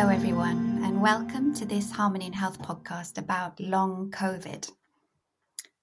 [0.00, 4.72] Hello, everyone, and welcome to this Harmony in Health podcast about long COVID.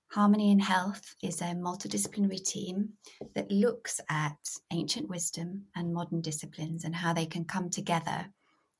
[0.07, 2.93] Harmony in Health is a multidisciplinary team
[3.35, 4.35] that looks at
[4.73, 8.25] ancient wisdom and modern disciplines and how they can come together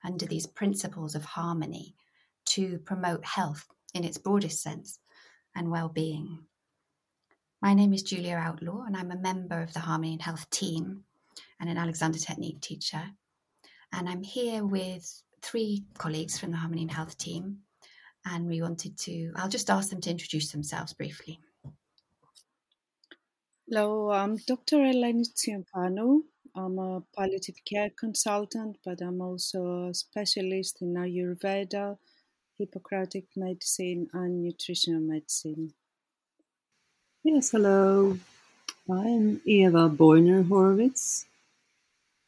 [0.04, 1.94] under these principles of harmony
[2.46, 4.98] to promote health in its broadest sense
[5.56, 6.40] and well being.
[7.62, 11.04] My name is Julia Outlaw, and I'm a member of the Harmony in Health team
[11.60, 13.12] and an Alexander Technique teacher.
[13.94, 17.60] And I'm here with three colleagues from the Harmony and Health team.
[18.26, 21.40] And we wanted to, I'll just ask them to introduce themselves briefly.
[23.70, 24.78] Hello, I'm Dr.
[24.78, 26.22] Eleni Tsiampanu.
[26.56, 31.98] I'm a palliative care consultant, but I'm also a specialist in Ayurveda,
[32.58, 35.74] Hippocratic medicine, and nutritional medicine.
[37.24, 38.18] Yes, hello.
[38.90, 41.26] I'm Eva Bojner Horwitz,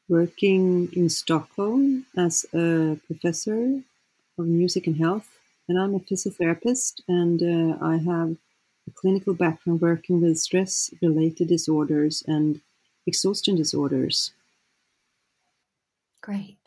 [0.10, 3.82] working in Stockholm as a professor
[4.38, 5.30] of music and health.
[5.68, 8.36] And I'm a physiotherapist, and uh, I have
[8.88, 12.60] a clinical background working with stress related disorders and
[13.06, 14.32] exhaustion disorders.
[16.22, 16.58] Great.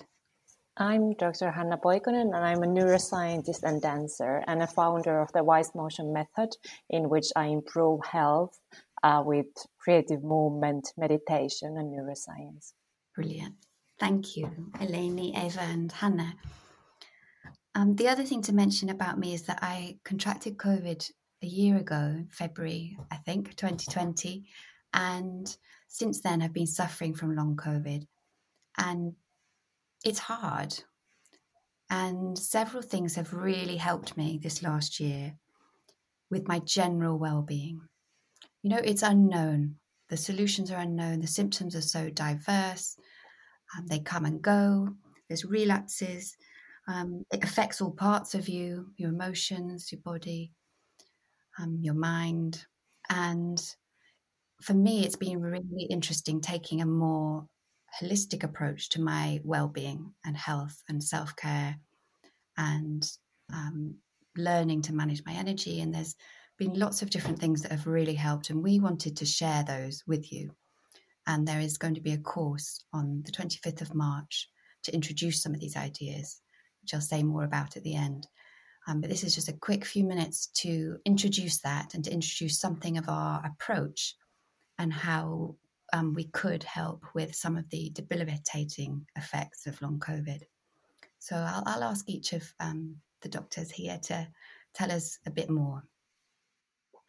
[0.77, 1.51] I'm Dr.
[1.51, 6.13] Hanna Poikonen, and I'm a neuroscientist and dancer, and a founder of the Wise Motion
[6.13, 6.57] Method,
[6.89, 8.59] in which I improve health
[9.03, 12.73] uh, with creative movement, meditation, and neuroscience.
[13.15, 13.55] Brilliant.
[13.99, 16.35] Thank you, Eleni, Eva, and Hanna.
[17.75, 21.11] Um, the other thing to mention about me is that I contracted COVID
[21.43, 24.45] a year ago, February, I think, 2020.
[24.95, 25.57] And
[25.89, 28.07] since then, I've been suffering from long COVID.
[28.79, 29.15] And
[30.05, 30.75] it's hard.
[31.91, 35.35] And several things have really helped me this last year
[36.31, 37.83] with my general well being.
[38.63, 39.77] You know, it's unknown.
[40.13, 41.21] The solutions are unknown.
[41.23, 42.99] The symptoms are so diverse.
[43.75, 44.91] Um, they come and go.
[45.27, 46.37] There's relapses.
[46.87, 50.53] Um, it affects all parts of you your emotions, your body,
[51.59, 52.63] um, your mind.
[53.09, 53.59] And
[54.61, 57.47] for me, it's been really interesting taking a more
[57.99, 61.77] holistic approach to my well-being and health and self-care
[62.59, 63.11] and
[63.51, 63.95] um,
[64.37, 66.17] learning to manage my energy and there's
[66.63, 70.03] been lots of different things that have really helped and we wanted to share those
[70.07, 70.51] with you
[71.27, 74.49] and there is going to be a course on the 25th of march
[74.83, 76.41] to introduce some of these ideas
[76.81, 78.27] which i'll say more about at the end
[78.87, 82.59] um, but this is just a quick few minutes to introduce that and to introduce
[82.59, 84.17] something of our approach
[84.79, 85.55] and how
[85.93, 90.43] um, we could help with some of the debilitating effects of long COVID.
[91.19, 94.27] So I'll, I'll ask each of um, the doctors here to
[94.75, 95.85] tell us a bit more.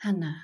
[0.04, 0.36] Hanna.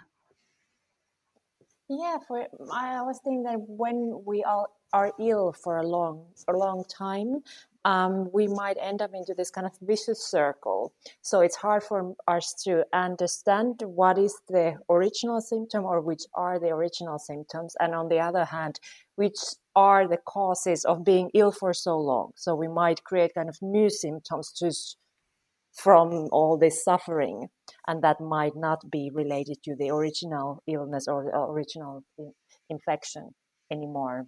[1.90, 6.54] Yeah, for I was thinking that when we all are ill for a long a
[6.54, 7.44] long time,
[7.84, 10.94] um, we might end up into this kind of vicious circle.
[11.22, 16.58] So it's hard for us to understand what is the original symptom or which are
[16.58, 17.76] the original symptoms.
[17.82, 18.80] And on the other hand,
[19.16, 19.40] which
[19.76, 22.32] are the causes of being ill for so long.
[22.36, 24.96] So we might create kind of new symptoms just
[25.84, 27.48] from all this suffering.
[27.88, 32.04] And that might not be related to the original illness or the original
[32.70, 33.34] infection
[33.72, 34.28] anymore.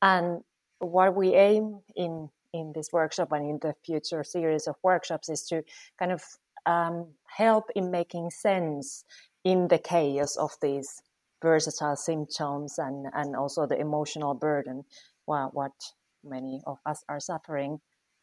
[0.00, 0.40] And
[0.78, 5.42] what we aim in in this workshop and in the future series of workshops is
[5.46, 5.62] to
[5.98, 6.22] kind of
[6.66, 9.04] um, help in making sense
[9.42, 11.00] in the chaos of these
[11.40, 14.84] versatile symptoms and and also the emotional burden
[15.24, 15.72] what, what
[16.22, 17.80] many of us are suffering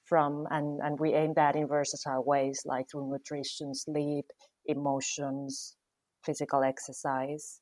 [0.10, 4.26] from and and we aim that in versatile ways like through nutrition sleep
[4.66, 5.76] emotions
[6.26, 7.62] physical exercise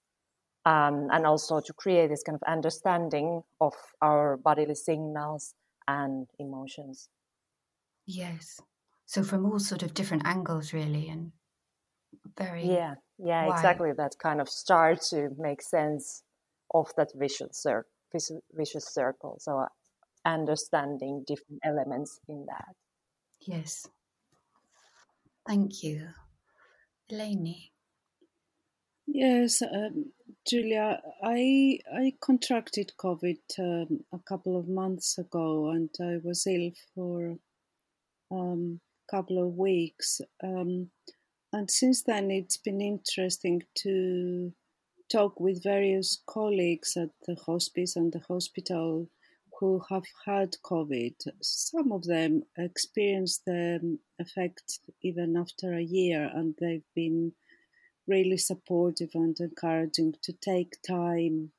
[0.68, 5.54] um, and also to create this kind of understanding of our bodily signals
[5.88, 7.08] and emotions.
[8.06, 8.60] Yes.
[9.06, 11.32] So from all sort of different angles, really, and
[12.38, 13.56] very yeah, yeah, wide.
[13.56, 13.92] exactly.
[13.96, 16.24] That kind of start to make sense
[16.74, 17.90] of that vicious circle,
[18.54, 19.38] vicious circle.
[19.40, 19.66] So
[20.28, 22.76] understanding different elements in that.
[23.42, 23.88] Yes.
[25.48, 26.10] Thank you,
[27.12, 27.72] Eleni.
[29.08, 30.12] Yes, um,
[30.46, 36.72] Julia, I I contracted COVID um, a couple of months ago, and I was ill
[36.94, 37.38] for
[38.32, 40.20] a um, couple of weeks.
[40.44, 40.92] Um,
[41.54, 44.52] and since then, it's been interesting to
[45.10, 49.10] talk with various colleagues at the hospice and the hospital
[49.60, 51.16] who have had COVID.
[51.42, 57.34] Some of them experienced the um, effect even after a year, and they've been
[58.08, 61.52] really supportive and encouraging to take time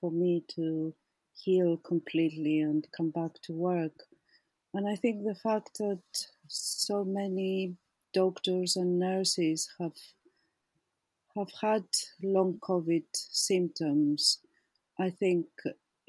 [0.00, 0.94] for me to
[1.34, 4.04] heal completely and come back to work.
[4.74, 6.02] and I think the fact that
[6.48, 7.76] so many
[8.12, 9.98] doctors and nurses have
[11.36, 11.84] have had
[12.22, 14.38] long COVID symptoms,
[14.98, 15.46] I think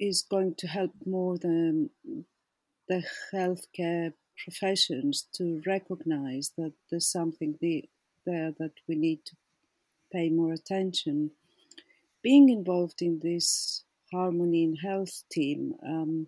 [0.08, 1.90] is going to help more than
[2.90, 3.04] the
[3.34, 4.14] healthcare
[4.44, 9.36] professions to recognize that there's something there that we need to
[10.12, 11.32] pay more attention.
[12.22, 16.28] Being involved in this Harmony in Health team um,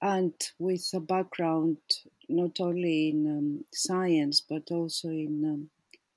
[0.00, 1.78] and with a background
[2.28, 5.70] not only in um, science but also in um,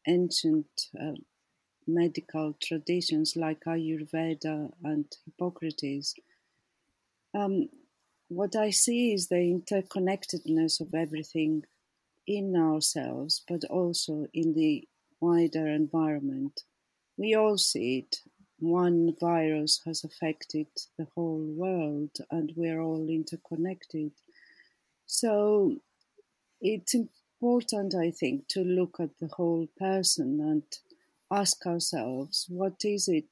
[0.08, 0.68] ancient
[1.00, 1.14] uh,
[1.88, 6.16] medical traditions like Ayurveda and Hippocrates.
[7.34, 7.70] Um,
[8.28, 11.64] what I see is the interconnectedness of everything
[12.28, 14.88] in ourselves, but also in the
[15.20, 16.62] wider environment.
[17.18, 18.18] We all see it.
[18.60, 20.68] One virus has affected
[20.98, 24.12] the whole world, and we're all interconnected.
[25.06, 25.78] So
[26.62, 30.64] it's important, I think, to look at the whole person and
[31.32, 33.26] ask ourselves what is it,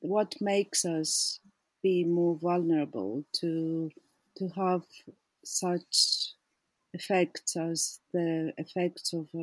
[0.00, 1.40] what makes us
[1.82, 3.90] be more vulnerable to
[4.36, 4.82] to have
[5.44, 6.32] such
[6.92, 9.38] effects as the effects of a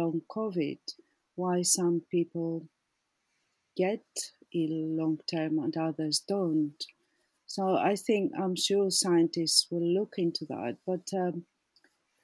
[0.00, 0.78] long COVID.
[1.34, 2.68] Why some people
[3.76, 4.04] get
[4.54, 6.82] ill long term and others don't.
[7.46, 10.76] So I think I'm sure scientists will look into that.
[10.86, 11.44] But um,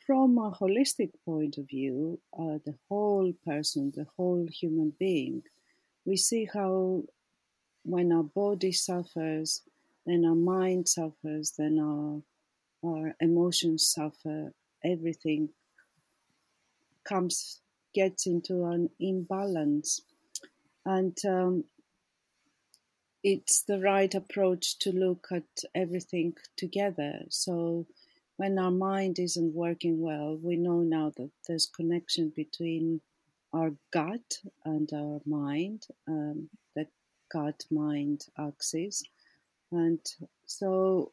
[0.06, 5.42] from a holistic point of view, uh, the whole person, the whole human being,
[6.04, 7.04] we see how
[7.84, 9.62] when our body suffers,
[10.06, 12.22] then our mind suffers, then our
[12.84, 14.52] our emotions suffer,
[14.84, 15.48] everything
[17.04, 17.60] comes
[17.94, 20.00] gets into an imbalance,
[20.84, 21.64] and um,
[23.22, 27.20] it's the right approach to look at everything together.
[27.28, 27.86] So
[28.42, 33.00] when our mind isn't working well, we know now that there's connection between
[33.52, 36.84] our gut and our mind, um, the
[37.32, 39.04] gut mind axis.
[39.70, 40.00] And
[40.44, 41.12] so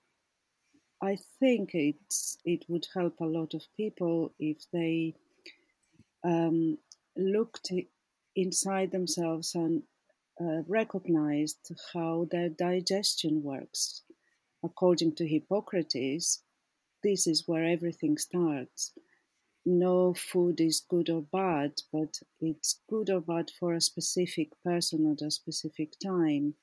[1.03, 5.13] I think it's it would help a lot of people if they
[6.23, 6.79] um,
[7.15, 7.71] looked
[8.35, 9.83] inside themselves and
[10.41, 14.01] uh, recognized how their digestion works.
[14.63, 16.41] According to Hippocrates,
[17.03, 18.93] this is where everything starts.
[19.65, 25.09] No food is good or bad, but it's good or bad for a specific person
[25.11, 26.55] at a specific time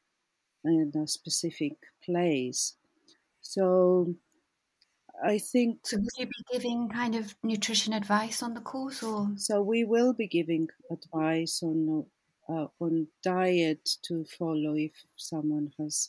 [0.65, 2.77] and a specific place.
[3.43, 4.17] So
[5.23, 5.87] I think.
[5.87, 9.31] So, will you be giving kind of nutrition advice on the course, or?
[9.37, 12.07] So we will be giving advice on
[12.49, 16.09] uh, on diet to follow if someone has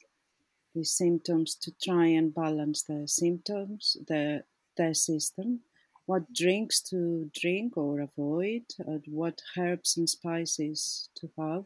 [0.77, 4.43] the symptoms to try and balance the symptoms, the
[4.77, 5.61] their system.
[6.05, 11.65] What drinks to drink or avoid, and what herbs and spices to have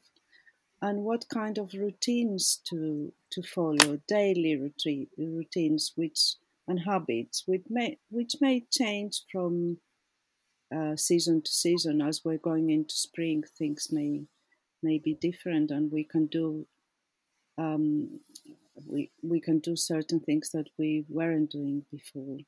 [0.82, 6.36] and what kind of routines to to follow daily routine, routines which
[6.68, 9.78] and habits which may which may change from
[10.76, 14.24] uh, season to season as we're going into spring things may
[14.82, 16.66] may be different and we can do
[17.58, 18.20] um,
[18.86, 22.40] we we can do certain things that we weren't doing before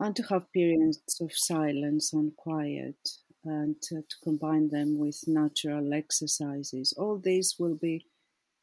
[0.00, 2.96] and to have periods of silence and quiet
[3.44, 6.92] and to, combine them with natural exercises.
[6.96, 8.06] All these will be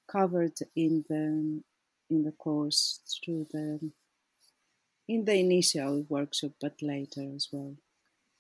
[0.08, 1.64] covered in the
[2.10, 3.92] in the course through the
[5.08, 7.76] in the initial workshop, but later as well.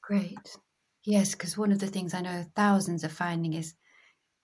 [0.02, 0.58] Great.
[1.04, 3.76] Yes, because one of the things I know thousands are finding is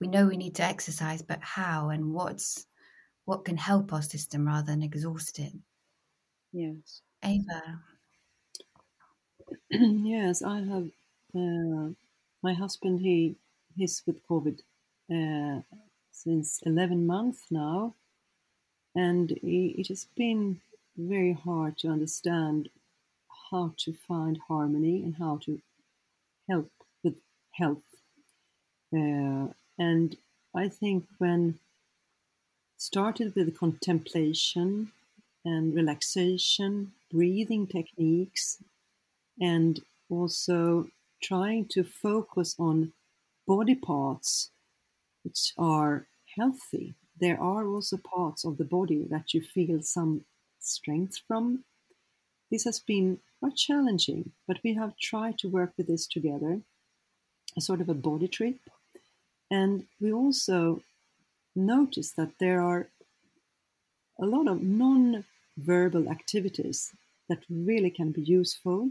[0.00, 2.66] we know we need to exercise, but how and what's
[3.24, 5.52] what can help our system rather than exhaust it.
[6.52, 7.02] Yes.
[7.24, 7.80] Ava.
[9.70, 10.90] yes, I have
[11.34, 11.88] uh,
[12.42, 13.36] my husband, he
[13.76, 14.58] he's with COVID
[15.10, 15.62] uh,
[16.10, 17.94] since 11 months now,
[18.94, 20.60] and he, it has been
[20.96, 22.68] very hard to understand
[23.50, 25.60] how to find harmony and how to
[26.48, 26.70] help
[27.02, 27.14] with
[27.52, 27.82] health.
[28.94, 29.48] Uh,
[29.78, 30.16] and
[30.54, 31.58] I think when
[32.82, 34.90] started with contemplation
[35.44, 38.58] and relaxation, breathing techniques,
[39.40, 40.88] and also
[41.22, 42.92] trying to focus on
[43.46, 44.50] body parts
[45.22, 46.94] which are healthy.
[47.20, 50.24] There are also parts of the body that you feel some
[50.58, 51.62] strength from.
[52.50, 56.60] This has been quite challenging, but we have tried to work with this together,
[57.56, 58.58] a sort of a body trip.
[59.52, 60.82] And we also
[61.54, 62.88] notice that there are
[64.20, 65.24] a lot of non
[65.56, 66.94] verbal activities
[67.28, 68.90] that really can be useful.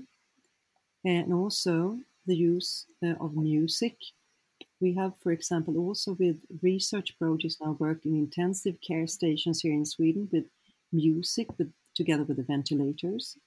[1.03, 3.95] And also the use uh, of music.
[4.79, 9.85] We have, for example, also with research projects now working intensive care stations here in
[9.85, 10.45] Sweden with
[10.91, 13.37] music with, together with the ventilators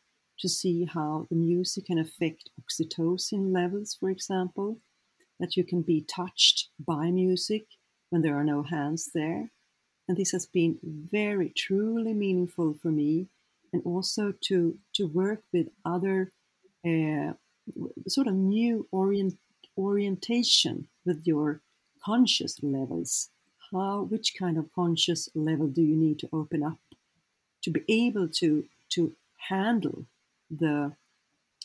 [0.40, 4.78] to see how the music can affect oxytocin levels, for example,
[5.38, 7.66] that you can be touched by music
[8.14, 9.50] when there are no hands there.
[10.06, 10.78] And this has been
[11.10, 13.26] very, truly meaningful for me,
[13.72, 16.30] and also to, to work with other
[16.86, 17.32] uh,
[18.06, 19.36] sort of new orient,
[19.76, 21.60] orientation with your
[22.04, 23.30] conscious levels.
[23.72, 26.78] How, which kind of conscious level do you need to open up
[27.62, 29.12] to be able to to
[29.48, 30.04] handle
[30.48, 30.92] the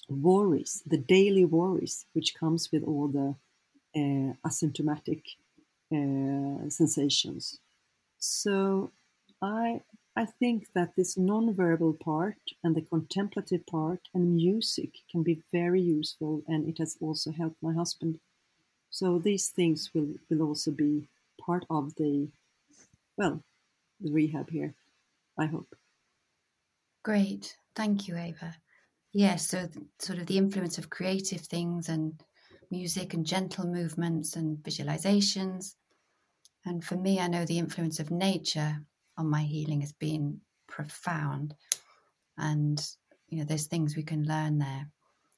[0.08, 3.36] worries, the daily worries, which comes with all the
[3.96, 5.22] uh, asymptomatic
[5.92, 7.60] uh, sensations.
[8.20, 8.92] So
[9.42, 9.82] I
[10.16, 15.82] I think that this non-verbal part and the contemplative part and music can be very
[15.82, 18.20] useful, and it has also helped my husband.
[18.92, 22.30] So these things will will also be part of the
[23.18, 23.44] well
[24.02, 24.76] the rehab here.
[25.38, 25.76] I hope.
[27.04, 28.56] Great, thank you, Eva.
[29.14, 32.24] Yes, so th- sort of the influence of creative things and
[32.70, 35.76] music and gentle movements and visualizations.
[36.66, 38.80] And for me, I know the influence of nature
[39.18, 41.56] on my healing has been profound.
[42.38, 42.82] And,
[43.28, 44.90] you know, there's things we can learn there,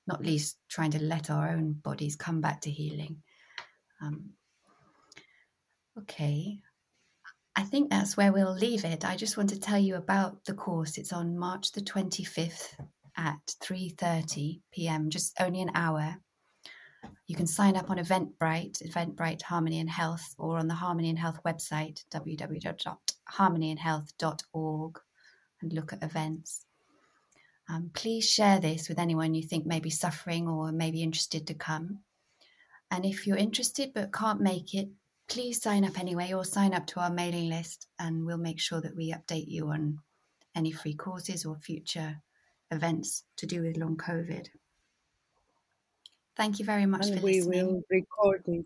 [0.07, 3.21] not least trying to let our own bodies come back to healing.
[4.01, 4.31] Um,
[5.99, 6.59] okay,
[7.55, 9.03] I think that's where we'll leave it.
[9.03, 10.97] I just want to tell you about the course.
[10.97, 12.75] It's on March the 25th
[13.17, 15.09] at 3:30 p.m.
[15.09, 16.17] just only an hour.
[17.27, 21.17] You can sign up on Eventbrite, Eventbrite Harmony and Health, or on the Harmony and
[21.17, 24.99] Health website, www.harmonyandhealth.org,
[25.61, 26.65] and look at events.
[27.69, 31.47] Um, please share this with anyone you think may be suffering or may be interested
[31.47, 31.99] to come.
[32.91, 34.89] And if you're interested but can't make it,
[35.29, 38.81] please sign up anyway or sign up to our mailing list, and we'll make sure
[38.81, 39.99] that we update you on
[40.53, 42.21] any free courses or future
[42.71, 44.47] events to do with long COVID.
[46.37, 47.65] Thank you very much and for we listening.
[47.67, 48.65] will record it.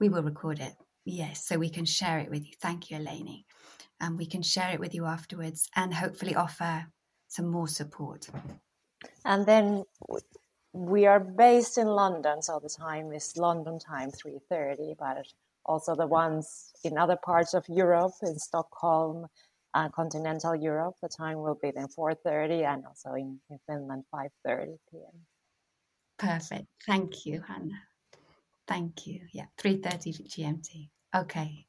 [0.00, 0.74] We will record it,
[1.04, 2.52] yes, so we can share it with you.
[2.60, 3.44] Thank you, Eleni.
[4.00, 6.86] And we can share it with you afterwards and hopefully offer
[7.28, 8.28] some more support.
[9.24, 9.84] And then
[10.72, 15.24] we are based in London, so the time is London time, 3.30, but
[15.64, 19.26] also the ones in other parts of Europe, in Stockholm,
[19.74, 24.78] uh, continental Europe, the time will be then 4.30 and also in, in Finland, 5.30
[24.90, 25.20] p.m.
[26.18, 26.66] Perfect.
[26.86, 27.80] Thank you, Hanna.
[28.66, 29.20] Thank you.
[29.32, 30.88] Yeah, 3.30 GMT.
[31.14, 31.66] Okay.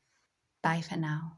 [0.62, 1.38] Bye for now.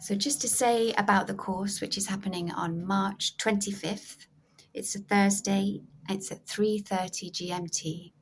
[0.00, 4.26] So just to say about the course, which is happening on March 25th,
[4.72, 5.82] it's a Thursday.
[6.08, 8.12] It's at 3:30 GMT,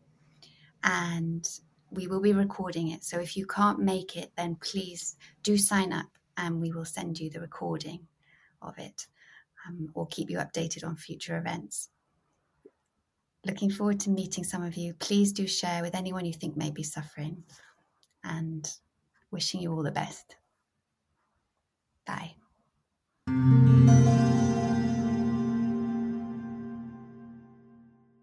[0.83, 1.49] and
[1.91, 3.05] we will be recording it.
[3.05, 7.21] So if you can't make it, then please do sign up, and we will send
[7.21, 8.09] you the recording
[8.61, 9.07] of it,
[9.67, 11.91] um, or keep you updated on future events.
[13.49, 14.93] Looking forward to meeting some of you.
[14.93, 17.45] Please do share with anyone you think may be suffering,
[18.23, 18.71] and
[19.31, 20.37] wishing you all the best.
[22.07, 22.35] Bye.